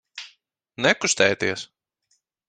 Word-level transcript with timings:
Nekustēties! 0.85 1.65